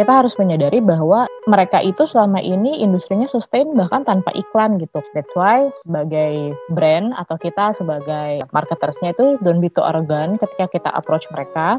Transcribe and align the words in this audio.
kita 0.00 0.24
harus 0.24 0.32
menyadari 0.40 0.80
bahwa 0.80 1.28
mereka 1.44 1.84
itu 1.84 2.08
selama 2.08 2.40
ini 2.40 2.80
industrinya 2.80 3.28
sustain 3.28 3.68
bahkan 3.76 4.00
tanpa 4.00 4.32
iklan 4.32 4.80
gitu. 4.80 5.04
That's 5.12 5.36
why 5.36 5.68
sebagai 5.84 6.56
brand 6.72 7.12
atau 7.20 7.36
kita 7.36 7.76
sebagai 7.76 8.40
marketersnya 8.48 9.12
itu 9.12 9.36
don't 9.44 9.60
be 9.60 9.68
too 9.68 9.84
arrogant 9.84 10.40
ketika 10.40 10.72
kita 10.72 10.90
approach 10.96 11.28
mereka. 11.28 11.76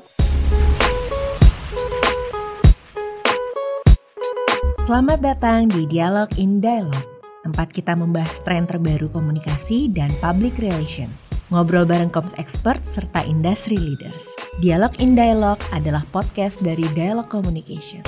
Selamat 4.85 5.17
datang 5.25 5.73
di 5.73 5.89
Dialog 5.89 6.29
in 6.37 6.61
Dialog, 6.61 7.01
tempat 7.41 7.73
kita 7.73 7.97
membahas 7.97 8.37
tren 8.45 8.69
terbaru 8.69 9.09
komunikasi 9.09 9.89
dan 9.89 10.13
public 10.21 10.61
relations. 10.61 11.40
Ngobrol 11.51 11.83
bareng 11.83 12.07
koms 12.07 12.31
expert 12.39 12.79
serta 12.87 13.27
industry 13.27 13.75
leaders. 13.75 14.23
Dialog 14.63 14.95
in 15.03 15.19
Dialog 15.19 15.59
adalah 15.75 16.07
podcast 16.15 16.63
dari 16.63 16.87
Dialog 16.95 17.27
Communications. 17.27 18.07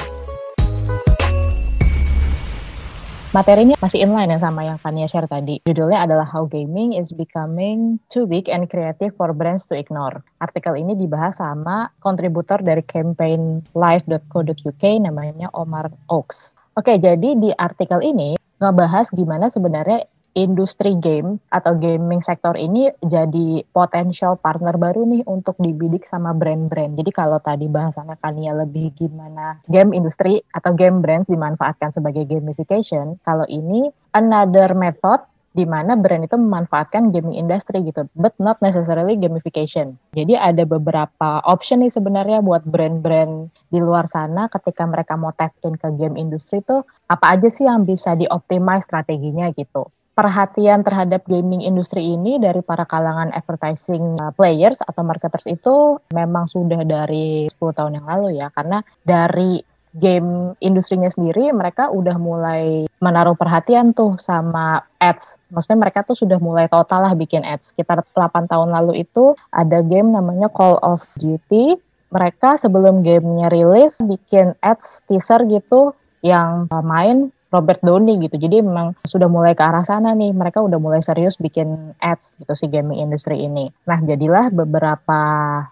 Materi 3.35 3.67
ini 3.67 3.75
masih 3.83 3.99
inline 3.99 4.31
ya 4.31 4.39
sama 4.39 4.63
yang 4.63 4.79
Kania 4.79 5.11
share 5.11 5.27
tadi. 5.27 5.59
Judulnya 5.67 6.07
adalah 6.07 6.23
How 6.23 6.47
Gaming 6.47 6.95
is 6.95 7.11
Becoming 7.11 7.99
Too 8.07 8.23
Big 8.23 8.47
and 8.47 8.71
Creative 8.71 9.11
for 9.19 9.35
Brands 9.35 9.67
to 9.67 9.75
Ignore. 9.75 10.23
Artikel 10.39 10.79
ini 10.79 10.95
dibahas 10.95 11.43
sama 11.43 11.91
kontributor 11.99 12.63
dari 12.63 12.79
campaign 12.87 13.59
live.co.uk 13.75 14.83
namanya 15.03 15.51
Omar 15.51 15.91
Oaks. 16.07 16.55
Oke, 16.79 16.95
jadi 16.95 17.35
di 17.35 17.51
artikel 17.59 17.99
ini 17.99 18.39
ngebahas 18.63 19.11
gimana 19.11 19.51
sebenarnya 19.51 20.07
industri 20.33 20.97
game 20.97 21.37
atau 21.53 21.77
gaming 21.77 22.21
sektor 22.21 22.57
ini 22.57 22.89
jadi 23.05 23.61
potensial 23.69 24.37
partner 24.37 24.77
baru 24.81 25.05
nih 25.05 25.23
untuk 25.29 25.57
dibidik 25.61 26.09
sama 26.09 26.33
brand-brand. 26.33 26.97
Jadi 26.97 27.11
kalau 27.13 27.37
tadi 27.37 27.69
bahasannya 27.69 28.17
Kania 28.17 28.53
lebih 28.57 28.93
gimana 28.97 29.61
game 29.69 29.93
industri 29.93 30.41
atau 30.53 30.73
game 30.73 31.05
brands 31.05 31.29
dimanfaatkan 31.29 31.93
sebagai 31.93 32.25
gamification, 32.25 33.21
kalau 33.21 33.45
ini 33.45 33.93
another 34.17 34.73
method 34.73 35.21
di 35.53 35.69
mana 35.69 35.93
brand 35.93 36.25
itu 36.25 36.33
memanfaatkan 36.33 37.13
gaming 37.13 37.37
industry 37.37 37.85
gitu, 37.85 38.09
but 38.17 38.33
not 38.41 38.57
necessarily 38.65 39.13
gamification. 39.13 40.01
Jadi 40.17 40.33
ada 40.33 40.65
beberapa 40.65 41.45
option 41.45 41.85
nih 41.85 41.93
sebenarnya 41.93 42.41
buat 42.41 42.65
brand-brand 42.65 43.53
di 43.69 43.77
luar 43.77 44.09
sana 44.09 44.49
ketika 44.49 44.89
mereka 44.89 45.13
mau 45.13 45.29
tap 45.37 45.53
in 45.61 45.77
ke 45.77 45.93
game 45.93 46.17
industry 46.17 46.65
tuh 46.65 46.81
apa 47.05 47.37
aja 47.37 47.53
sih 47.53 47.69
yang 47.69 47.85
bisa 47.85 48.17
dioptimize 48.17 48.89
strateginya 48.89 49.53
gitu 49.53 49.93
perhatian 50.13 50.85
terhadap 50.85 51.25
gaming 51.25 51.65
industri 51.65 52.13
ini 52.13 52.37
dari 52.37 52.61
para 52.61 52.85
kalangan 52.85 53.33
advertising 53.33 54.17
uh, 54.21 54.29
players 54.33 54.77
atau 54.85 55.01
marketers 55.01 55.49
itu 55.49 55.97
memang 56.13 56.45
sudah 56.45 56.85
dari 56.85 57.49
10 57.49 57.57
tahun 57.57 57.97
yang 57.97 58.07
lalu 58.07 58.37
ya 58.37 58.53
karena 58.53 58.85
dari 59.01 59.65
game 59.93 60.57
industrinya 60.57 61.09
sendiri 61.09 61.53
mereka 61.53 61.93
udah 61.93 62.17
mulai 62.17 62.89
menaruh 62.97 63.37
perhatian 63.37 63.93
tuh 63.93 64.17
sama 64.17 64.81
ads. 64.97 65.37
Maksudnya 65.53 65.79
mereka 65.85 66.01
tuh 66.01 66.17
sudah 66.17 66.41
mulai 66.41 66.65
total 66.65 67.05
lah 67.05 67.13
bikin 67.13 67.45
ads. 67.45 67.73
Sekitar 67.73 68.01
8 68.01 68.49
tahun 68.49 68.73
lalu 68.73 69.05
itu 69.05 69.37
ada 69.53 69.85
game 69.85 70.09
namanya 70.09 70.49
Call 70.49 70.81
of 70.81 71.05
Duty. 71.17 71.77
Mereka 72.09 72.57
sebelum 72.57 73.05
gamenya 73.05 73.53
rilis 73.53 74.01
bikin 74.01 74.57
ads 74.65 75.01
teaser 75.05 75.45
gitu 75.45 75.93
yang 76.25 76.69
uh, 76.73 76.81
main 76.81 77.29
Robert 77.53 77.85
Downey 77.85 78.17
gitu. 78.25 78.41
Jadi 78.41 78.65
memang 78.65 78.97
sudah 79.05 79.29
mulai 79.29 79.53
ke 79.53 79.61
arah 79.61 79.85
sana 79.85 80.17
nih. 80.17 80.33
Mereka 80.33 80.57
udah 80.65 80.81
mulai 80.81 81.05
serius 81.05 81.37
bikin 81.37 81.93
ads 82.01 82.33
gitu 82.41 82.57
si 82.57 82.65
gaming 82.65 82.97
industry 82.97 83.45
ini. 83.45 83.69
Nah, 83.85 84.01
jadilah 84.01 84.49
beberapa 84.49 85.21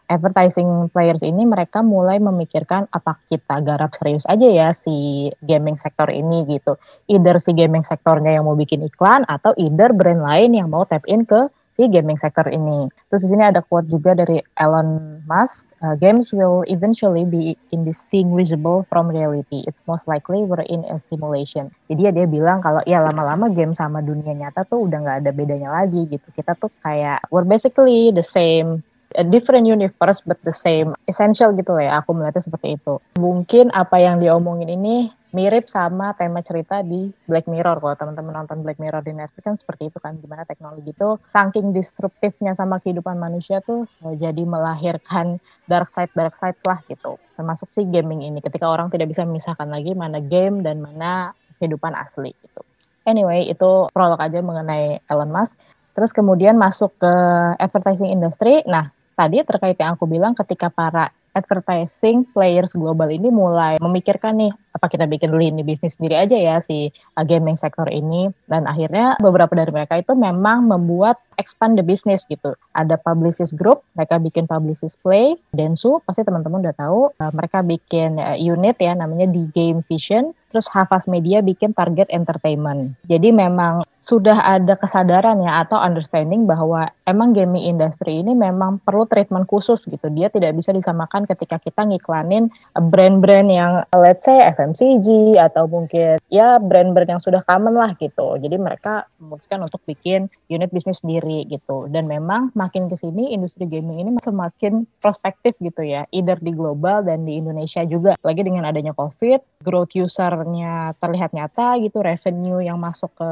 advertising 0.06 0.94
players 0.94 1.26
ini 1.26 1.50
mereka 1.50 1.82
mulai 1.82 2.22
memikirkan 2.22 2.86
apa 2.94 3.18
kita 3.26 3.58
garap 3.66 3.98
serius 3.98 4.22
aja 4.30 4.46
ya 4.46 4.70
si 4.78 5.28
gaming 5.42 5.82
sektor 5.82 6.14
ini 6.14 6.46
gitu. 6.46 6.78
Either 7.10 7.42
si 7.42 7.58
gaming 7.58 7.82
sektornya 7.82 8.38
yang 8.38 8.46
mau 8.46 8.54
bikin 8.54 8.86
iklan 8.86 9.26
atau 9.26 9.58
either 9.58 9.90
brand 9.98 10.22
lain 10.22 10.54
yang 10.54 10.70
mau 10.70 10.86
tap 10.86 11.02
in 11.10 11.26
ke 11.26 11.50
si 11.82 11.90
gaming 11.90 12.22
sector 12.22 12.46
ini. 12.46 12.86
Terus 13.10 13.26
di 13.26 13.34
sini 13.34 13.50
ada 13.50 13.66
quote 13.66 13.90
juga 13.90 14.14
dari 14.14 14.38
Elon 14.54 15.18
Musk, 15.26 15.66
uh, 15.82 15.98
games 15.98 16.30
will 16.30 16.62
eventually 16.70 17.26
be 17.26 17.58
indistinguishable 17.74 18.86
from 18.86 19.10
reality. 19.10 19.66
It's 19.66 19.82
most 19.90 20.06
likely 20.06 20.46
we're 20.46 20.62
in 20.70 20.86
a 20.86 21.02
simulation. 21.10 21.74
Jadi 21.90 22.02
ya 22.06 22.12
dia 22.14 22.30
bilang 22.30 22.62
kalau 22.62 22.86
ya 22.86 23.02
lama-lama 23.02 23.50
game 23.50 23.74
sama 23.74 24.06
dunia 24.06 24.38
nyata 24.38 24.62
tuh 24.70 24.86
udah 24.86 25.02
nggak 25.02 25.18
ada 25.26 25.32
bedanya 25.34 25.74
lagi 25.74 26.06
gitu. 26.06 26.30
Kita 26.38 26.54
tuh 26.54 26.70
kayak 26.86 27.26
we're 27.34 27.50
basically 27.50 28.14
the 28.14 28.22
same 28.22 28.86
a 29.18 29.28
different 29.28 29.68
universe 29.68 30.24
but 30.24 30.40
the 30.48 30.56
same 30.56 30.96
essential 31.04 31.52
gitu 31.52 31.76
lah 31.76 31.84
ya 31.84 31.94
aku 32.00 32.16
melihatnya 32.16 32.48
seperti 32.48 32.80
itu 32.80 33.04
mungkin 33.20 33.68
apa 33.76 34.00
yang 34.00 34.24
diomongin 34.24 34.72
ini 34.72 35.12
mirip 35.32 35.72
sama 35.72 36.12
tema 36.20 36.44
cerita 36.44 36.84
di 36.84 37.08
Black 37.28 37.48
Mirror. 37.48 37.80
Kalau 37.80 37.96
teman-teman 37.96 38.44
nonton 38.44 38.64
Black 38.64 38.78
Mirror 38.80 39.04
di 39.04 39.16
Netflix 39.16 39.44
kan 39.44 39.56
seperti 39.56 39.88
itu 39.88 39.98
kan 40.04 40.20
gimana 40.20 40.44
teknologi 40.44 40.92
itu 40.92 41.16
saking 41.32 41.72
disruptifnya 41.72 42.52
sama 42.56 42.84
kehidupan 42.84 43.16
manusia 43.16 43.64
tuh 43.64 43.88
eh, 44.08 44.16
jadi 44.20 44.44
melahirkan 44.44 45.40
dark 45.72 45.88
side 45.88 46.12
dark 46.14 46.36
side 46.36 46.60
lah 46.68 46.84
gitu. 46.92 47.16
Termasuk 47.40 47.72
si 47.72 47.88
gaming 47.88 48.28
ini 48.28 48.44
ketika 48.44 48.68
orang 48.68 48.92
tidak 48.92 49.12
bisa 49.12 49.24
memisahkan 49.24 49.72
lagi 49.72 49.96
mana 49.96 50.20
game 50.20 50.62
dan 50.62 50.84
mana 50.84 51.32
kehidupan 51.64 51.96
asli 51.96 52.36
gitu. 52.44 52.62
Anyway 53.08 53.48
itu 53.50 53.90
prolog 53.90 54.20
aja 54.20 54.44
mengenai 54.44 55.00
Elon 55.08 55.32
Musk. 55.32 55.56
Terus 55.92 56.12
kemudian 56.16 56.56
masuk 56.60 56.92
ke 57.00 57.14
advertising 57.60 58.12
industry. 58.12 58.64
Nah 58.68 58.92
tadi 59.16 59.40
terkait 59.48 59.80
yang 59.80 59.96
aku 59.96 60.08
bilang 60.08 60.36
ketika 60.36 60.68
para 60.68 61.14
advertising 61.34 62.28
players 62.36 62.72
global 62.76 63.08
ini 63.08 63.32
mulai 63.32 63.80
memikirkan 63.80 64.38
nih 64.38 64.52
apa 64.72 64.88
kita 64.88 65.04
bikin 65.08 65.36
lini 65.36 65.62
bisnis 65.68 66.00
sendiri 66.00 66.16
aja 66.16 66.38
ya 66.38 66.56
si 66.64 66.92
gaming 67.28 67.60
sektor 67.60 67.88
ini 67.92 68.32
dan 68.48 68.64
akhirnya 68.68 69.20
beberapa 69.20 69.52
dari 69.52 69.72
mereka 69.72 70.00
itu 70.00 70.16
memang 70.16 70.68
membuat 70.68 71.20
expand 71.42 71.76
the 71.76 71.84
business 71.84 72.24
gitu. 72.30 72.56
Ada 72.78 73.02
Publicis 73.02 73.52
Group, 73.52 73.84
mereka 73.98 74.22
bikin 74.22 74.48
Publicis 74.48 74.96
Play, 74.96 75.36
Densu 75.52 76.00
pasti 76.08 76.24
teman-teman 76.24 76.64
udah 76.64 76.76
tahu 76.78 77.02
uh, 77.18 77.34
mereka 77.36 77.66
bikin 77.66 78.22
uh, 78.22 78.38
unit 78.38 78.80
ya 78.80 78.96
namanya 78.96 79.28
di 79.28 79.50
Game 79.52 79.84
Vision, 79.90 80.32
terus 80.54 80.70
Havas 80.72 81.10
Media 81.10 81.44
bikin 81.44 81.76
Target 81.76 82.08
Entertainment. 82.14 82.96
Jadi 83.10 83.34
memang 83.34 83.84
sudah 84.02 84.40
ada 84.42 84.74
kesadaran 84.78 85.42
ya 85.46 85.62
atau 85.62 85.78
understanding 85.78 86.50
bahwa 86.50 86.90
emang 87.12 87.36
gaming 87.36 87.68
industry 87.68 88.24
ini 88.24 88.32
memang 88.32 88.80
perlu 88.80 89.04
treatment 89.04 89.46
khusus 89.52 89.84
gitu. 89.84 90.08
Dia 90.08 90.32
tidak 90.32 90.56
bisa 90.56 90.72
disamakan 90.72 91.28
ketika 91.28 91.60
kita 91.60 91.84
ngiklanin 91.84 92.48
brand-brand 92.80 93.52
yang 93.52 93.84
let's 93.92 94.24
say 94.24 94.40
FMCG 94.40 95.36
atau 95.36 95.68
mungkin 95.68 96.16
ya 96.32 96.56
brand-brand 96.58 97.12
yang 97.12 97.22
sudah 97.22 97.44
common 97.44 97.76
lah 97.76 97.92
gitu. 98.00 98.40
Jadi 98.40 98.56
mereka 98.56 99.06
memutuskan 99.20 99.68
untuk 99.68 99.84
bikin 99.84 100.32
unit 100.48 100.72
bisnis 100.72 101.04
sendiri 101.04 101.44
gitu. 101.52 101.92
Dan 101.92 102.08
memang 102.08 102.56
makin 102.56 102.88
ke 102.88 102.96
sini 102.96 103.36
industri 103.36 103.68
gaming 103.68 104.08
ini 104.08 104.10
semakin 104.24 104.88
prospektif 105.04 105.60
gitu 105.60 105.84
ya, 105.84 106.08
either 106.16 106.40
di 106.40 106.56
global 106.56 107.04
dan 107.04 107.28
di 107.28 107.36
Indonesia 107.38 107.84
juga. 107.84 108.16
Lagi 108.24 108.42
dengan 108.48 108.64
adanya 108.64 108.96
COVID, 108.96 109.62
growth 109.68 109.94
usernya 109.94 110.96
terlihat 111.04 111.36
nyata 111.36 111.76
gitu, 111.84 112.00
revenue 112.00 112.64
yang 112.64 112.80
masuk 112.80 113.12
ke 113.20 113.32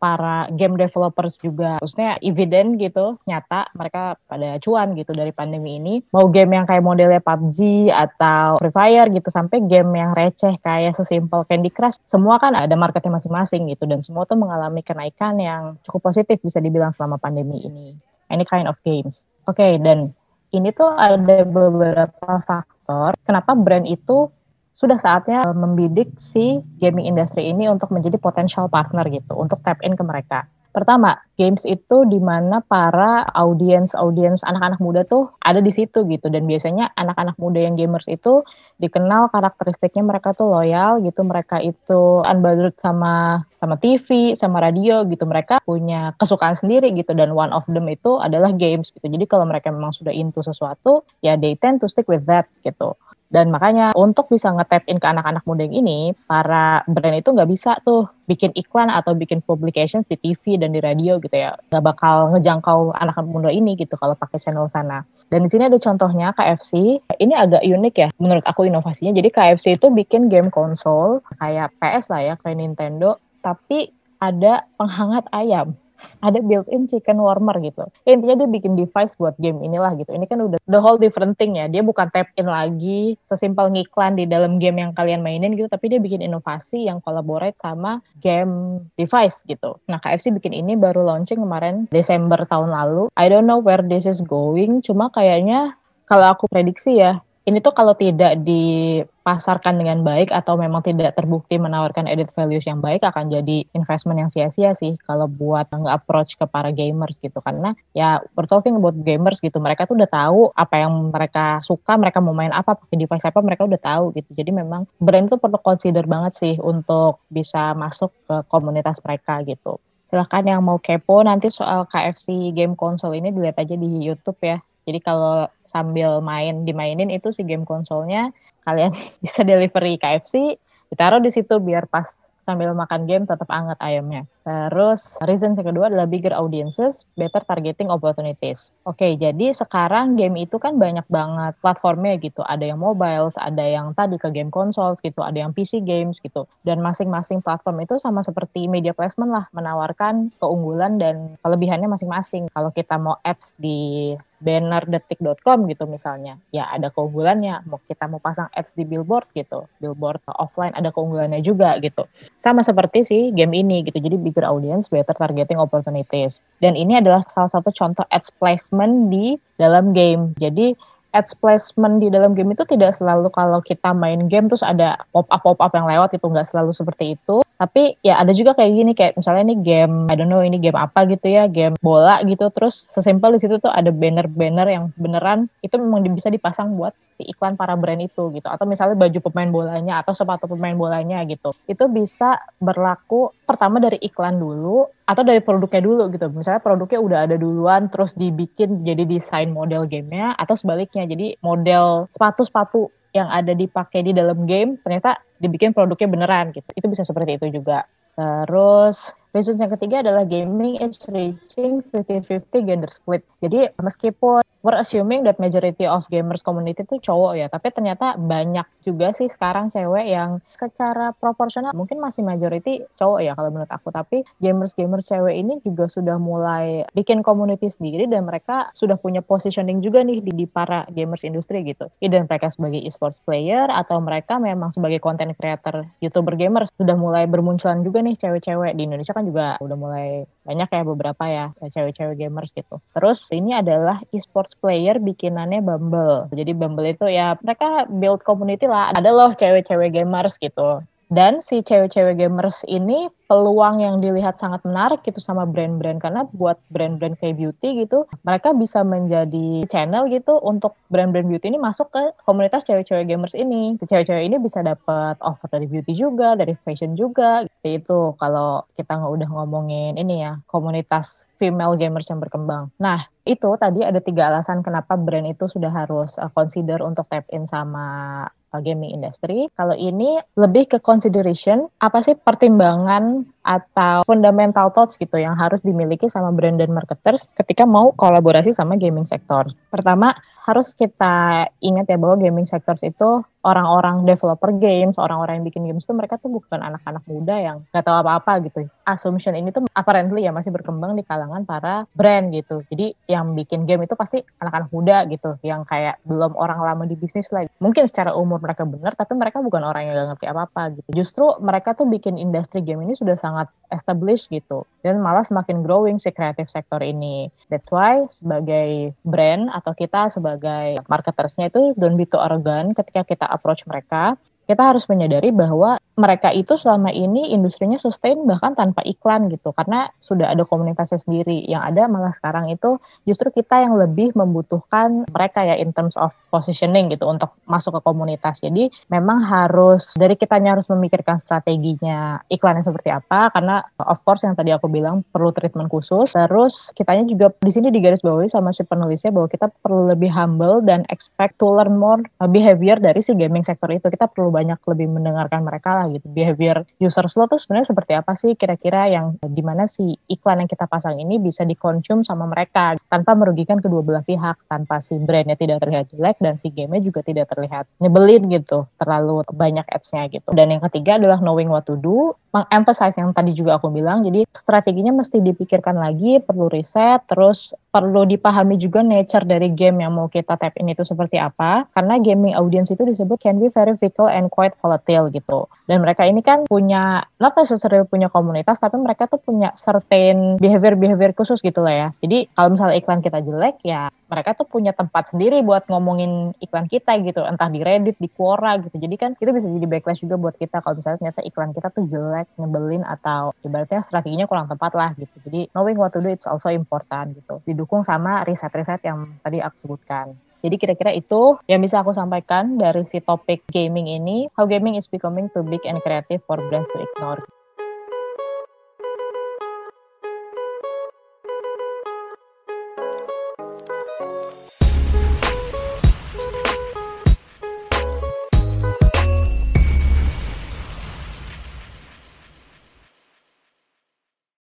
para 0.00 0.48
game 0.54 0.78
developers 0.78 1.36
juga 1.42 1.76
maksudnya 1.82 2.14
evident 2.22 2.78
gitu 2.78 3.17
nyata 3.26 3.72
mereka 3.74 4.20
pada 4.28 4.60
cuan 4.62 4.94
gitu 4.94 5.10
dari 5.16 5.32
pandemi 5.34 5.80
ini. 5.80 6.04
Mau 6.14 6.28
game 6.28 6.58
yang 6.58 6.66
kayak 6.68 6.84
modelnya 6.84 7.22
PUBG 7.24 7.90
atau 7.90 8.60
Free 8.62 8.74
Fire 8.74 9.08
gitu 9.10 9.28
sampai 9.32 9.64
game 9.66 9.90
yang 9.96 10.12
receh 10.14 10.54
kayak 10.60 10.94
sesimpel 10.94 11.42
Candy 11.48 11.72
Crush 11.72 11.98
semua 12.06 12.38
kan 12.38 12.54
ada 12.54 12.74
marketnya 12.78 13.18
masing-masing 13.18 13.72
gitu 13.72 13.88
dan 13.88 14.04
semua 14.04 14.28
tuh 14.28 14.38
mengalami 14.38 14.84
kenaikan 14.84 15.40
yang 15.40 15.80
cukup 15.82 16.12
positif 16.12 16.38
bisa 16.44 16.62
dibilang 16.62 16.94
selama 16.94 17.18
pandemi 17.18 17.64
ini. 17.64 17.96
Any 18.28 18.44
kind 18.44 18.68
of 18.68 18.76
games. 18.84 19.24
Oke 19.48 19.64
okay, 19.64 19.72
dan 19.80 20.12
ini 20.52 20.72
tuh 20.76 20.88
ada 20.92 21.44
beberapa 21.44 22.40
faktor 22.44 23.16
kenapa 23.24 23.52
brand 23.56 23.84
itu 23.84 24.32
sudah 24.78 24.94
saatnya 25.02 25.42
eh, 25.42 25.56
membidik 25.58 26.14
si 26.22 26.62
gaming 26.78 27.10
industry 27.10 27.50
ini 27.50 27.66
untuk 27.66 27.90
menjadi 27.90 28.14
potential 28.14 28.70
partner 28.70 29.02
gitu, 29.10 29.34
untuk 29.34 29.58
tap 29.66 29.82
in 29.82 29.98
ke 29.98 30.04
mereka. 30.06 30.46
Pertama, 30.78 31.18
games 31.34 31.66
itu 31.66 32.06
di 32.06 32.22
mana 32.22 32.62
para 32.62 33.26
audiens-audiens 33.34 34.46
anak-anak 34.46 34.78
muda 34.78 35.02
tuh 35.02 35.26
ada 35.42 35.58
di 35.58 35.74
situ 35.74 36.06
gitu 36.06 36.30
dan 36.30 36.46
biasanya 36.46 36.94
anak-anak 36.94 37.34
muda 37.34 37.58
yang 37.66 37.74
gamers 37.74 38.06
itu 38.06 38.46
dikenal 38.78 39.26
karakteristiknya 39.34 40.06
mereka 40.06 40.38
tuh 40.38 40.46
loyal 40.46 41.02
gitu, 41.02 41.26
mereka 41.26 41.58
itu 41.58 42.22
unbothered 42.22 42.78
sama 42.78 43.42
sama 43.58 43.74
TV, 43.82 44.38
sama 44.38 44.62
radio 44.62 45.02
gitu. 45.10 45.26
Mereka 45.26 45.66
punya 45.66 46.14
kesukaan 46.14 46.54
sendiri 46.54 46.94
gitu 46.94 47.10
dan 47.10 47.34
one 47.34 47.50
of 47.50 47.66
them 47.66 47.90
itu 47.90 48.22
adalah 48.22 48.54
games 48.54 48.94
gitu. 48.94 49.02
Jadi 49.02 49.26
kalau 49.26 49.50
mereka 49.50 49.74
memang 49.74 49.90
sudah 49.90 50.14
into 50.14 50.46
sesuatu, 50.46 51.02
ya 51.26 51.34
they 51.34 51.58
tend 51.58 51.82
to 51.82 51.90
stick 51.90 52.06
with 52.06 52.22
that 52.30 52.46
gitu 52.62 52.94
Dan 53.28 53.52
makanya 53.52 53.92
untuk 53.92 54.32
bisa 54.32 54.48
nge-tap 54.56 54.88
in 54.88 54.96
ke 54.96 55.04
anak-anak 55.04 55.44
muda 55.44 55.68
ini, 55.68 56.16
para 56.24 56.80
brand 56.88 57.20
itu 57.20 57.28
nggak 57.28 57.50
bisa 57.52 57.76
tuh 57.84 58.08
bikin 58.24 58.56
iklan 58.56 58.88
atau 58.88 59.12
bikin 59.12 59.44
publications 59.44 60.08
di 60.08 60.16
TV 60.16 60.56
dan 60.56 60.72
di 60.72 60.80
radio 60.80 61.20
gitu 61.20 61.36
ya. 61.36 61.52
Nggak 61.68 61.84
bakal 61.84 62.32
ngejangkau 62.32 62.96
anak-anak 62.96 63.28
muda 63.28 63.50
ini 63.52 63.76
gitu 63.76 64.00
kalau 64.00 64.16
pakai 64.16 64.40
channel 64.40 64.72
sana. 64.72 65.04
Dan 65.28 65.44
di 65.44 65.48
sini 65.52 65.68
ada 65.68 65.76
contohnya 65.76 66.32
KFC. 66.32 67.04
Ini 67.20 67.34
agak 67.36 67.60
unik 67.68 67.94
ya 68.00 68.08
menurut 68.16 68.44
aku 68.48 68.64
inovasinya. 68.64 69.12
Jadi 69.12 69.28
KFC 69.28 69.76
itu 69.76 69.92
bikin 69.92 70.32
game 70.32 70.48
konsol 70.48 71.20
kayak 71.36 71.76
PS 71.76 72.08
lah 72.08 72.20
ya, 72.24 72.34
kayak 72.40 72.56
Nintendo, 72.64 73.20
tapi 73.44 73.92
ada 74.18 74.64
penghangat 74.80 75.28
ayam 75.36 75.76
ada 76.20 76.38
built-in 76.42 76.86
chicken 76.90 77.18
warmer 77.18 77.56
gitu. 77.62 77.86
Ya, 78.06 78.16
intinya 78.16 78.44
dia 78.44 78.48
bikin 78.48 78.74
device 78.78 79.14
buat 79.18 79.34
game 79.38 79.62
inilah 79.62 79.94
gitu. 79.98 80.14
Ini 80.14 80.26
kan 80.26 80.38
udah 80.42 80.58
the 80.66 80.80
whole 80.80 80.98
different 80.98 81.36
thing 81.36 81.58
ya. 81.58 81.66
Dia 81.66 81.82
bukan 81.82 82.10
tap 82.10 82.30
in 82.38 82.48
lagi 82.48 83.16
sesimpel 83.26 83.70
ngiklan 83.72 84.18
di 84.18 84.24
dalam 84.26 84.58
game 84.62 84.82
yang 84.82 84.92
kalian 84.94 85.22
mainin 85.22 85.54
gitu, 85.54 85.70
tapi 85.70 85.90
dia 85.92 86.00
bikin 86.02 86.22
inovasi 86.24 86.86
yang 86.86 87.02
collaborate 87.02 87.56
sama 87.60 88.00
game 88.22 88.82
device 88.98 89.42
gitu. 89.46 89.78
Nah, 89.86 89.98
KFC 90.02 90.34
bikin 90.34 90.54
ini 90.54 90.74
baru 90.74 91.04
launching 91.06 91.42
kemarin 91.42 91.86
Desember 91.90 92.42
tahun 92.46 92.70
lalu. 92.70 93.10
I 93.14 93.30
don't 93.30 93.46
know 93.46 93.60
where 93.60 93.82
this 93.82 94.06
is 94.06 94.22
going, 94.24 94.80
cuma 94.82 95.10
kayaknya 95.10 95.74
kalau 96.08 96.32
aku 96.32 96.48
prediksi 96.48 96.96
ya, 96.96 97.20
ini 97.48 97.64
tuh 97.64 97.72
kalau 97.72 97.96
tidak 97.96 98.44
dipasarkan 98.44 99.80
dengan 99.80 100.04
baik 100.04 100.28
atau 100.28 100.60
memang 100.60 100.84
tidak 100.84 101.16
terbukti 101.16 101.56
menawarkan 101.56 102.04
edit 102.04 102.28
values 102.36 102.68
yang 102.68 102.84
baik 102.84 103.00
akan 103.00 103.32
jadi 103.32 103.64
investment 103.72 104.20
yang 104.20 104.28
sia-sia 104.28 104.76
sih 104.76 105.00
kalau 105.08 105.24
buat 105.24 105.64
nge-approach 105.72 106.36
ke 106.36 106.44
para 106.44 106.68
gamers 106.68 107.16
gitu. 107.24 107.40
Karena 107.40 107.72
ya 107.96 108.20
we're 108.36 108.44
talking 108.44 108.76
about 108.76 109.00
gamers 109.00 109.40
gitu. 109.40 109.56
Mereka 109.56 109.88
tuh 109.88 109.96
udah 109.96 110.10
tahu 110.12 110.52
apa 110.52 110.76
yang 110.76 110.92
mereka 111.08 111.64
suka 111.64 111.96
mereka 111.96 112.20
mau 112.20 112.36
main 112.36 112.52
apa 112.52 112.76
pakai 112.76 113.00
device 113.00 113.24
apa 113.24 113.40
mereka 113.40 113.64
udah 113.64 113.80
tahu 113.80 114.04
gitu. 114.12 114.28
Jadi 114.36 114.50
memang 114.52 114.84
brand 115.00 115.32
itu 115.32 115.40
perlu 115.40 115.56
consider 115.64 116.04
banget 116.04 116.36
sih 116.36 116.54
untuk 116.60 117.24
bisa 117.32 117.72
masuk 117.72 118.12
ke 118.28 118.44
komunitas 118.52 119.00
mereka 119.00 119.40
gitu. 119.48 119.80
Silahkan 120.08 120.44
yang 120.44 120.60
mau 120.64 120.76
kepo 120.80 121.24
nanti 121.24 121.48
soal 121.48 121.88
KFC 121.88 122.52
game 122.52 122.76
konsol 122.76 123.16
ini 123.16 123.32
dilihat 123.32 123.56
aja 123.60 123.76
di 123.76 124.04
YouTube 124.04 124.40
ya 124.44 124.60
jadi 124.88 125.04
kalau 125.04 125.52
sambil 125.68 126.24
main 126.24 126.64
dimainin 126.64 127.12
itu 127.12 127.28
si 127.28 127.44
game 127.44 127.68
konsolnya 127.68 128.32
kalian 128.64 128.96
bisa 129.24 129.44
delivery 129.44 130.00
KFC 130.00 130.56
ditaruh 130.88 131.20
di 131.20 131.28
situ 131.28 131.60
biar 131.60 131.84
pas 131.84 132.08
sambil 132.48 132.72
makan 132.72 133.04
game 133.04 133.28
tetap 133.28 133.44
anget 133.52 133.76
ayamnya. 133.84 134.24
Terus 134.48 135.12
reason 135.28 135.52
yang 135.52 135.68
kedua 135.68 135.92
adalah 135.92 136.08
bigger 136.08 136.32
audiences, 136.32 137.04
better 137.20 137.44
targeting 137.44 137.92
opportunities. 137.92 138.72
Oke, 138.88 139.04
okay, 139.04 139.12
jadi 139.20 139.52
sekarang 139.52 140.16
game 140.16 140.40
itu 140.40 140.56
kan 140.56 140.80
banyak 140.80 141.04
banget 141.12 141.52
platformnya 141.60 142.16
gitu. 142.16 142.40
Ada 142.48 142.72
yang 142.72 142.80
mobile, 142.80 143.28
ada 143.36 143.60
yang 143.60 143.92
tadi 143.92 144.16
ke 144.16 144.32
game 144.32 144.48
konsol 144.48 144.96
gitu, 145.04 145.20
ada 145.20 145.36
yang 145.36 145.52
PC 145.52 145.84
games 145.84 146.16
gitu. 146.24 146.48
Dan 146.64 146.80
masing-masing 146.80 147.44
platform 147.44 147.84
itu 147.84 148.00
sama 148.00 148.24
seperti 148.24 148.64
media 148.64 148.96
placement 148.96 149.28
lah, 149.28 149.44
menawarkan 149.52 150.32
keunggulan 150.40 150.96
dan 150.96 151.36
kelebihannya 151.44 151.92
masing-masing. 151.92 152.48
Kalau 152.56 152.72
kita 152.72 152.96
mau 152.96 153.20
ads 153.28 153.52
di 153.60 154.16
bannerdetik.com 154.38 155.66
gitu 155.66 155.84
misalnya 155.90 156.38
ya 156.54 156.70
ada 156.70 156.94
keunggulannya 156.94 157.66
mau 157.66 157.82
kita 157.90 158.06
mau 158.06 158.22
pasang 158.22 158.46
ads 158.54 158.70
di 158.78 158.86
billboard 158.86 159.26
gitu 159.34 159.66
billboard 159.82 160.22
offline 160.38 160.70
ada 160.78 160.94
keunggulannya 160.94 161.42
juga 161.42 161.74
gitu 161.82 162.06
sama 162.38 162.62
seperti 162.62 163.02
si 163.02 163.18
game 163.34 163.58
ini 163.58 163.82
gitu 163.82 163.98
jadi 163.98 164.14
bigger 164.38 164.46
audience 164.46 164.86
better 164.86 165.10
targeting 165.18 165.58
opportunities. 165.58 166.38
Dan 166.62 166.78
ini 166.78 167.02
adalah 167.02 167.26
salah 167.34 167.50
satu 167.50 167.74
contoh 167.74 168.06
ads 168.14 168.30
placement 168.38 169.10
di 169.10 169.34
dalam 169.58 169.90
game. 169.90 170.38
Jadi 170.38 170.78
ads 171.10 171.34
placement 171.34 171.98
di 171.98 172.14
dalam 172.14 172.38
game 172.38 172.54
itu 172.54 172.62
tidak 172.62 172.94
selalu 172.94 173.34
kalau 173.34 173.58
kita 173.58 173.90
main 173.90 174.30
game 174.30 174.46
terus 174.46 174.62
ada 174.62 175.02
pop 175.10 175.26
up 175.26 175.42
pop 175.42 175.58
up 175.58 175.74
yang 175.74 175.90
lewat 175.90 176.14
itu 176.14 176.22
nggak 176.22 176.46
selalu 176.46 176.70
seperti 176.70 177.18
itu. 177.18 177.42
Tapi 177.58 177.98
ya 178.06 178.22
ada 178.22 178.30
juga 178.30 178.54
kayak 178.54 178.70
gini 178.70 178.92
kayak 178.94 179.18
misalnya 179.18 179.50
ini 179.50 179.56
game 179.58 180.06
I 180.06 180.14
don't 180.14 180.30
know 180.30 180.46
ini 180.46 180.62
game 180.62 180.78
apa 180.78 181.10
gitu 181.10 181.26
ya 181.26 181.50
game 181.50 181.74
bola 181.82 182.22
gitu. 182.22 182.46
Terus 182.54 182.86
sesimpel 182.94 183.34
di 183.34 183.42
situ 183.42 183.58
tuh 183.58 183.74
ada 183.74 183.90
banner-banner 183.90 184.70
yang 184.70 184.94
beneran 184.94 185.50
itu 185.66 185.74
memang 185.74 186.06
bisa 186.14 186.30
dipasang 186.30 186.78
buat 186.78 186.94
si 187.18 187.26
iklan 187.26 187.58
para 187.58 187.74
brand 187.74 187.98
itu 187.98 188.30
gitu. 188.30 188.46
Atau 188.46 188.70
misalnya 188.70 188.94
baju 188.94 189.18
pemain 189.18 189.50
bolanya 189.50 189.98
atau 189.98 190.14
sepatu 190.14 190.46
pemain 190.46 190.78
bolanya 190.78 191.26
gitu. 191.26 191.50
Itu 191.66 191.90
bisa 191.90 192.38
berlaku 192.62 193.34
pertama 193.42 193.82
dari 193.82 193.98
iklan 193.98 194.38
dulu 194.38 194.86
atau 195.04 195.22
dari 195.26 195.42
produknya 195.42 195.82
dulu 195.82 196.06
gitu. 196.14 196.30
Misalnya 196.30 196.62
produknya 196.62 197.02
udah 197.02 197.18
ada 197.26 197.36
duluan 197.36 197.90
terus 197.90 198.14
dibikin 198.14 198.86
jadi 198.86 199.02
desain 199.02 199.50
model 199.50 199.90
gamenya 199.90 200.38
atau 200.38 200.54
sebaliknya. 200.54 201.10
Jadi 201.10 201.34
model 201.42 202.06
sepatu-sepatu 202.14 202.94
yang 203.18 203.26
ada 203.26 203.50
dipakai 203.50 204.06
di 204.06 204.14
dalam 204.14 204.46
game 204.46 204.78
ternyata 204.86 205.18
dibikin 205.42 205.74
produknya 205.74 206.06
beneran 206.06 206.54
gitu. 206.54 206.70
Itu 206.78 206.86
bisa 206.86 207.02
seperti 207.02 207.42
itu 207.42 207.50
juga. 207.50 207.82
Terus 208.14 209.17
Reason 209.36 209.60
yang 209.60 209.68
ketiga 209.76 210.00
adalah 210.00 210.24
gaming 210.24 210.80
is 210.80 210.96
reaching 211.04 211.84
50-50 211.92 212.48
gender 212.64 212.88
split. 212.88 213.20
Jadi 213.44 213.68
meskipun 213.76 214.40
we're 214.64 214.80
assuming 214.80 215.22
that 215.22 215.36
majority 215.36 215.84
of 215.84 216.08
gamers 216.08 216.40
community 216.40 216.82
itu 216.82 216.98
cowok 216.98 217.38
ya, 217.38 217.46
tapi 217.52 217.68
ternyata 217.70 218.16
banyak 218.16 218.64
juga 218.82 219.12
sih 219.12 219.28
sekarang 219.28 219.68
cewek 219.68 220.08
yang 220.08 220.40
secara 220.56 221.12
proporsional 221.12 221.76
mungkin 221.76 222.00
masih 222.00 222.24
majority 222.24 222.82
cowok 222.96 223.20
ya 223.20 223.32
kalau 223.36 223.52
menurut 223.52 223.70
aku, 223.70 223.92
tapi 223.92 224.24
gamers-gamers 224.40 225.06
cewek 225.06 225.36
ini 225.36 225.60
juga 225.62 225.86
sudah 225.92 226.16
mulai 226.16 226.88
bikin 226.96 227.20
community 227.20 227.68
sendiri 227.68 228.08
dan 228.08 228.24
mereka 228.24 228.72
sudah 228.74 228.96
punya 228.96 229.20
positioning 229.20 229.84
juga 229.84 230.02
nih 230.02 230.24
di, 230.24 230.32
di 230.32 230.46
para 230.48 230.88
gamers 230.90 231.22
industri 231.22 231.62
gitu. 231.68 231.92
Dan 232.00 232.24
mereka 232.24 232.48
sebagai 232.48 232.80
esports 232.82 233.20
player 233.22 233.68
atau 233.68 234.00
mereka 234.00 234.40
memang 234.40 234.72
sebagai 234.72 234.98
content 235.04 235.36
creator, 235.36 235.84
youtuber 236.00 236.34
gamers 236.34 236.72
sudah 236.74 236.96
mulai 236.96 237.28
bermunculan 237.28 237.84
juga 237.84 238.00
nih 238.00 238.16
cewek-cewek 238.16 238.74
di 238.74 238.88
Indonesia 238.88 239.14
kan 239.14 239.27
juga 239.28 239.60
udah 239.60 239.76
mulai 239.76 240.08
banyak 240.48 240.68
ya 240.72 240.82
beberapa 240.88 241.24
ya 241.28 241.44
cewek-cewek 241.60 242.16
gamers 242.16 242.50
gitu. 242.56 242.80
Terus 242.96 243.28
ini 243.28 243.52
adalah 243.52 244.00
esports 244.16 244.56
player 244.56 244.96
bikinannya 244.96 245.60
Bumble. 245.60 246.32
Jadi 246.32 246.56
Bumble 246.56 246.88
itu 246.96 247.04
ya 247.06 247.36
mereka 247.44 247.84
build 247.92 248.24
community 248.24 248.64
lah. 248.64 248.96
Ada 248.96 249.12
loh 249.12 249.30
cewek-cewek 249.36 249.92
gamers 249.92 250.40
gitu. 250.40 250.80
Dan 251.08 251.40
si 251.40 251.64
cewek-cewek 251.64 252.20
gamers 252.20 252.62
ini 252.68 253.08
peluang 253.28 253.80
yang 253.84 254.00
dilihat 254.00 254.40
sangat 254.40 254.64
menarik 254.64 255.04
gitu 255.04 255.20
sama 255.20 255.44
brand-brand 255.44 256.00
karena 256.00 256.24
buat 256.32 256.56
brand-brand 256.72 257.20
kayak 257.20 257.36
beauty 257.36 257.84
gitu 257.84 258.08
mereka 258.24 258.56
bisa 258.56 258.80
menjadi 258.80 259.68
channel 259.68 260.08
gitu 260.08 260.40
untuk 260.40 260.72
brand-brand 260.88 261.28
beauty 261.28 261.52
ini 261.52 261.60
masuk 261.60 261.92
ke 261.92 262.00
komunitas 262.24 262.64
cewek-cewek 262.64 263.08
gamers 263.08 263.36
ini. 263.36 263.76
Cewek-cewek 263.84 264.24
ini 264.24 264.36
bisa 264.40 264.64
dapat 264.64 265.20
offer 265.20 265.48
dari 265.48 265.68
beauty 265.68 265.92
juga, 265.92 266.36
dari 266.36 266.56
fashion 266.64 266.96
juga. 266.96 267.44
Gitu 267.44 267.80
itu 267.80 267.98
kalau 268.16 268.64
kita 268.76 268.96
nggak 268.96 269.12
udah 269.12 269.28
ngomongin 269.28 269.96
ini 270.00 270.24
ya 270.24 270.40
komunitas 270.48 271.28
female 271.38 271.78
gamers 271.78 272.10
yang 272.10 272.18
berkembang. 272.18 272.74
Nah, 272.82 273.06
itu 273.22 273.48
tadi 273.56 273.86
ada 273.86 274.02
tiga 274.02 274.28
alasan 274.28 274.60
kenapa 274.66 274.98
brand 274.98 275.30
itu 275.30 275.46
sudah 275.46 275.70
harus 275.70 276.18
uh, 276.18 276.28
consider 276.34 276.82
untuk 276.82 277.06
tap 277.06 277.24
in 277.30 277.46
sama 277.46 278.26
gaming 278.64 278.96
industry. 278.96 279.52
Kalau 279.52 279.76
ini 279.76 280.16
lebih 280.40 280.72
ke 280.72 280.78
consideration, 280.80 281.68
apa 281.84 282.00
sih 282.00 282.16
pertimbangan 282.16 283.28
atau 283.48 284.04
fundamental 284.04 284.68
thoughts 284.76 285.00
gitu 285.00 285.16
yang 285.16 285.32
harus 285.32 285.64
dimiliki 285.64 286.12
sama 286.12 286.28
brand 286.36 286.60
dan 286.60 286.68
marketers 286.68 287.32
ketika 287.32 287.64
mau 287.64 287.96
kolaborasi 287.96 288.52
sama 288.52 288.76
gaming 288.76 289.08
sektor. 289.08 289.48
Pertama, 289.72 290.12
harus 290.48 290.72
kita 290.76 291.44
ingat 291.60 291.88
ya 291.92 292.00
bahwa 292.00 292.16
gaming 292.16 292.48
sectors 292.48 292.80
itu 292.80 293.24
orang-orang 293.44 294.08
developer 294.08 294.50
games, 294.56 294.96
orang-orang 294.96 295.40
yang 295.40 295.46
bikin 295.46 295.62
games 295.68 295.84
itu 295.84 295.94
mereka 295.94 296.16
tuh 296.18 296.32
bukan 296.32 296.58
anak-anak 296.58 297.04
muda 297.06 297.36
yang 297.38 297.56
nggak 297.70 297.84
tahu 297.84 297.96
apa-apa 298.02 298.32
gitu. 298.48 298.66
Assumption 298.88 299.36
ini 299.38 299.54
tuh 299.54 299.68
apparently 299.76 300.26
ya 300.26 300.32
masih 300.34 300.50
berkembang 300.50 300.98
di 300.98 301.04
kalangan 301.06 301.44
para 301.44 301.86
brand 301.94 302.34
gitu. 302.34 302.64
Jadi 302.72 302.96
yang 303.06 303.38
bikin 303.38 303.68
game 303.68 303.86
itu 303.86 303.94
pasti 303.94 304.24
anak-anak 304.42 304.68
muda 304.74 304.96
gitu, 305.12 305.38
yang 305.44 305.62
kayak 305.68 306.02
belum 306.08 306.34
orang 306.34 306.60
lama 306.64 306.84
di 306.88 306.98
bisnis 306.98 307.30
lagi. 307.30 307.52
Mungkin 307.62 307.86
secara 307.86 308.16
umur 308.16 308.42
mereka 308.42 308.66
benar, 308.66 308.98
tapi 308.98 309.14
mereka 309.14 309.38
bukan 309.44 309.62
orang 309.62 309.86
yang 309.86 309.94
gak 309.94 310.08
ngerti 310.16 310.26
apa-apa 310.32 310.62
gitu. 310.74 310.88
Justru 310.96 311.24
mereka 311.38 311.78
tuh 311.78 311.86
bikin 311.86 312.18
industri 312.18 312.64
game 312.64 312.82
ini 312.82 312.98
sudah 312.98 313.14
sangat 313.14 313.37
established 313.68 314.32
gitu, 314.32 314.64
dan 314.80 314.98
malah 315.04 315.20
semakin 315.20 315.60
growing 315.60 316.00
si 316.00 316.08
kreatif 316.08 316.48
sektor 316.48 316.80
ini. 316.80 317.28
That's 317.52 317.68
why 317.68 318.08
sebagai 318.08 318.96
brand 319.04 319.52
atau 319.52 319.76
kita 319.76 320.08
sebagai 320.08 320.80
marketersnya 320.88 321.52
itu 321.52 321.76
don't 321.76 322.00
be 322.00 322.08
too 322.08 322.18
arrogant 322.18 322.72
ketika 322.72 323.04
kita 323.04 323.26
approach 323.28 323.62
mereka 323.68 324.16
kita 324.48 324.64
harus 324.64 324.88
menyadari 324.88 325.28
bahwa 325.28 325.76
mereka 325.98 326.30
itu 326.30 326.54
selama 326.54 326.94
ini 326.94 327.34
industrinya 327.34 327.74
sustain 327.74 328.22
bahkan 328.22 328.54
tanpa 328.54 328.86
iklan 328.86 329.26
gitu 329.34 329.50
karena 329.50 329.90
sudah 329.98 330.30
ada 330.30 330.46
komunitasnya 330.46 331.02
sendiri. 331.02 331.42
Yang 331.50 331.74
ada 331.74 331.82
malah 331.90 332.14
sekarang 332.14 332.54
itu 332.54 332.78
justru 333.02 333.34
kita 333.34 333.66
yang 333.66 333.74
lebih 333.74 334.14
membutuhkan 334.14 335.10
mereka 335.10 335.42
ya 335.42 335.58
in 335.58 335.74
terms 335.74 335.98
of 335.98 336.14
positioning 336.30 336.86
gitu 336.94 337.02
untuk 337.10 337.34
masuk 337.50 337.74
ke 337.74 337.80
komunitas. 337.82 338.38
Jadi 338.38 338.70
memang 338.94 339.26
harus 339.26 339.98
dari 339.98 340.14
kitanya 340.14 340.54
harus 340.54 340.70
memikirkan 340.70 341.18
strateginya 341.26 342.22
iklannya 342.30 342.62
seperti 342.62 342.94
apa 342.94 343.34
karena 343.34 343.66
of 343.82 343.98
course 344.06 344.22
yang 344.22 344.38
tadi 344.38 344.54
aku 344.54 344.70
bilang 344.70 345.02
perlu 345.10 345.34
treatment 345.34 345.66
khusus. 345.66 346.14
Terus 346.14 346.70
kitanya 346.78 347.10
juga 347.10 347.34
di 347.42 347.50
sini 347.50 347.74
digaris 347.74 348.06
bawahi 348.06 348.30
sama 348.30 348.54
si 348.54 348.62
penulisnya 348.62 349.10
bahwa 349.10 349.26
kita 349.26 349.50
perlu 349.66 349.90
lebih 349.90 350.14
humble 350.14 350.62
dan 350.62 350.86
expect 350.94 351.42
to 351.42 351.50
learn 351.50 351.74
more 351.74 351.98
behavior 352.30 352.78
dari 352.78 353.02
si 353.02 353.18
gaming 353.18 353.42
sektor 353.42 353.66
itu. 353.74 353.90
Kita 353.90 354.06
perlu 354.06 354.30
banyak 354.30 354.62
lebih 354.62 354.86
mendengarkan 354.94 355.42
mereka 355.42 355.74
lah 355.74 355.87
gitu. 355.92 356.06
Behavior 356.10 356.64
user 356.78 357.06
lo 357.08 357.24
tuh 357.26 357.40
sebenarnya 357.40 357.74
seperti 357.74 357.92
apa 357.96 358.12
sih 358.14 358.36
kira-kira 358.38 358.86
yang 358.92 359.18
di 359.18 359.42
mana 359.42 359.66
si 359.66 359.96
iklan 360.06 360.44
yang 360.44 360.50
kita 360.50 360.68
pasang 360.70 361.00
ini 361.00 361.18
bisa 361.18 361.42
dikonsum 361.42 362.04
sama 362.06 362.28
mereka 362.28 362.78
tanpa 362.86 363.16
merugikan 363.18 363.58
kedua 363.58 363.82
belah 363.82 364.04
pihak, 364.04 364.38
tanpa 364.46 364.78
si 364.78 364.96
brandnya 365.00 365.34
tidak 365.34 365.64
terlihat 365.64 365.90
jelek 365.90 366.16
dan 366.20 366.38
si 366.38 366.52
gamenya 366.52 366.84
juga 366.84 367.00
tidak 367.02 367.32
terlihat 367.32 367.64
nyebelin 367.82 368.28
gitu, 368.30 368.68
terlalu 368.78 369.24
banyak 369.32 369.66
ads-nya 369.68 370.06
gitu. 370.12 370.28
Dan 370.32 370.54
yang 370.54 370.62
ketiga 370.70 371.00
adalah 371.00 371.18
knowing 371.18 371.50
what 371.50 371.64
to 371.66 371.74
do, 371.80 372.14
mengemphasize 372.34 373.00
yang 373.00 373.16
tadi 373.16 373.32
juga 373.32 373.56
aku 373.56 373.72
bilang, 373.72 374.04
jadi 374.04 374.28
strateginya 374.30 374.92
mesti 374.92 375.20
dipikirkan 375.24 375.76
lagi, 375.80 376.20
perlu 376.20 376.52
riset, 376.52 377.04
terus 377.08 377.56
perlu 377.68 378.08
dipahami 378.08 378.56
juga 378.56 378.80
nature 378.80 379.28
dari 379.28 379.52
game 379.52 379.84
yang 379.84 379.92
mau 379.92 380.08
kita 380.08 380.34
tap 380.40 380.56
in 380.56 380.72
itu 380.72 380.82
seperti 380.82 381.20
apa 381.20 381.68
karena 381.76 382.00
gaming 382.00 382.32
audience 382.32 382.72
itu 382.72 382.82
disebut 382.82 383.20
can 383.20 383.36
be 383.36 383.52
very 383.52 383.76
fickle 383.76 384.08
and 384.08 384.32
quite 384.32 384.56
volatile 384.58 385.12
gitu. 385.12 385.46
Dan 385.68 385.84
mereka 385.84 386.08
ini 386.08 386.24
kan 386.24 386.48
punya 386.48 387.04
not 387.20 387.36
necessarily 387.36 387.84
punya 387.84 388.08
komunitas 388.08 388.56
tapi 388.56 388.80
mereka 388.80 389.04
tuh 389.06 389.20
punya 389.20 389.52
certain 389.52 390.40
behavior 390.40 390.74
behavior 390.74 391.12
khusus 391.12 391.44
gitu 391.44 391.60
lah 391.60 391.74
ya. 391.74 391.88
Jadi 392.00 392.32
kalau 392.32 392.56
misalnya 392.56 392.76
iklan 392.80 393.04
kita 393.04 393.20
jelek 393.20 393.60
ya 393.62 393.92
mereka 394.08 394.32
tuh 394.32 394.48
punya 394.48 394.72
tempat 394.72 395.12
sendiri 395.12 395.44
buat 395.44 395.68
ngomongin 395.68 396.32
iklan 396.40 396.66
kita 396.66 396.96
gitu. 397.04 397.22
Entah 397.22 397.52
di 397.52 397.60
Reddit 397.60 398.00
di 398.00 398.08
Quora 398.08 398.56
gitu. 398.58 398.74
Jadi 398.74 398.96
kan 398.96 399.10
itu 399.20 399.30
bisa 399.30 399.46
jadi 399.46 399.68
backlash 399.68 400.00
juga 400.00 400.16
buat 400.16 400.34
kita 400.40 400.64
kalau 400.64 400.80
misalnya 400.80 400.98
ternyata 401.04 401.20
iklan 401.28 401.50
kita 401.52 401.68
tuh 401.70 401.84
jelek 401.86 402.26
nyebelin 402.40 402.82
atau 402.82 403.36
ibaratnya 403.44 403.84
strateginya 403.84 404.24
kurang 404.24 404.48
tepat 404.48 404.72
lah 404.72 404.90
gitu. 404.96 405.16
Jadi 405.28 405.52
knowing 405.52 405.76
what 405.76 405.92
to 405.92 406.00
do 406.00 406.08
it's 406.08 406.26
also 406.26 406.48
important 406.48 407.14
gitu. 407.14 407.44
Didukung 407.44 407.84
sama 407.84 408.24
riset-riset 408.24 408.80
yang 408.88 409.20
tadi 409.20 409.38
aku 409.44 409.56
sebutkan. 409.68 410.16
Jadi 410.38 410.54
kira-kira 410.54 410.94
itu 410.94 411.34
yang 411.50 411.58
bisa 411.58 411.82
aku 411.82 411.90
sampaikan 411.92 412.56
dari 412.56 412.86
si 412.86 413.02
topik 413.02 413.42
gaming 413.50 413.90
ini. 413.90 414.30
How 414.38 414.46
gaming 414.46 414.78
is 414.78 414.86
becoming 414.86 415.26
too 415.34 415.42
big 415.42 415.66
and 415.66 415.82
creative 415.82 416.22
for 416.24 416.38
brands 416.46 416.70
to 416.70 416.78
ignore. 416.78 417.20